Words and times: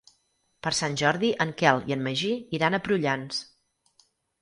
Per 0.67 0.71
Sant 0.77 0.97
Jordi 1.01 1.29
en 1.45 1.53
Quel 1.61 1.83
i 1.91 1.99
en 1.99 2.03
Magí 2.09 2.35
iran 2.61 2.81
a 2.81 2.83
Prullans. 2.89 3.47